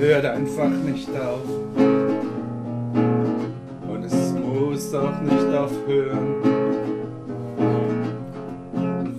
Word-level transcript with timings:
hört 0.00 0.24
einfach 0.24 0.70
nicht 0.70 1.10
auf 1.10 1.44
und 3.86 4.02
es 4.02 4.32
muss 4.32 4.94
auch 4.94 5.20
nicht 5.20 5.54
aufhören. 5.54 6.36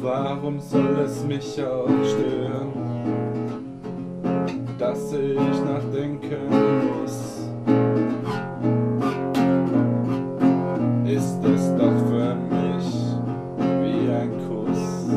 Warum 0.02 0.59
soll 0.59 0.98
es 1.06 1.24
mich 1.24 1.64
auch 1.64 1.88
stören, 2.04 2.72
dass 4.80 5.14
ich 5.14 5.36
nachdenken 5.64 6.50
muss? 6.50 7.48
Ist 11.06 11.44
es 11.44 11.75
doch 11.78 11.97
für 12.09 12.36
mich 12.50 12.88
wie 13.84 14.12
ein 14.12 14.31
Kuss. 14.47 15.09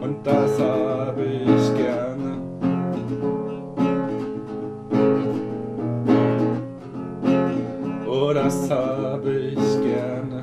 Und 0.00 0.26
das 0.26 0.58
habe 0.58 1.22
ich 1.22 1.74
gerne. 1.76 2.25
Oh, 8.18 8.32
das 8.32 8.70
habe 8.70 9.30
ich 9.30 9.82
gerne. 9.82 10.42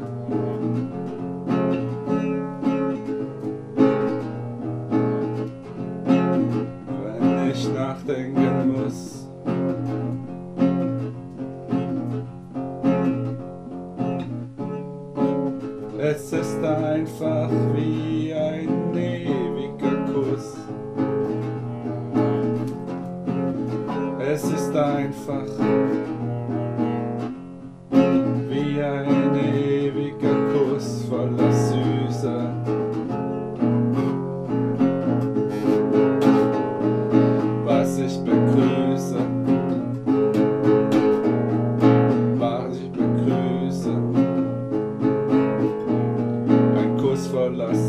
Wenn 7.03 7.49
ich 7.49 7.73
nachdenken 7.73 8.73
muss. 8.73 9.27
Es 15.97 16.31
ist 16.31 16.63
einfach 16.63 17.49
wie 17.73 18.33
ein 18.33 18.93
ewiger 18.93 20.13
Kuss. 20.13 20.57
Es 24.19 24.43
ist 24.43 24.75
einfach 24.75 25.82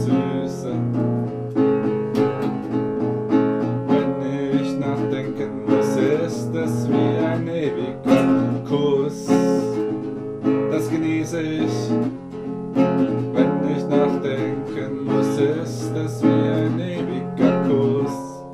Süße. 0.05 0.75
Wenn 3.89 4.61
ich 4.61 4.71
nachdenken 4.79 5.65
muss, 5.65 5.97
ist 5.97 6.55
es 6.55 6.89
wie 6.89 7.25
ein 7.25 7.49
ewiger 7.49 8.61
Kuss. 8.69 9.27
Das 10.71 10.91
genieße 10.91 11.41
ich. 11.41 11.91
Wenn 12.75 13.53
ich 13.75 13.85
nachdenken 13.89 15.05
muss, 15.07 15.39
ist 15.39 15.97
es 15.97 16.23
wie 16.23 16.49
ein 16.53 16.79
ewiger 16.79 17.63
Kuss. 17.67 18.45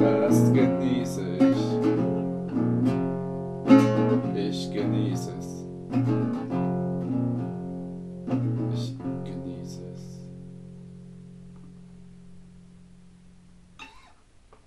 Das 0.00 0.52
genieße 0.54 1.22
ich. 1.38 1.53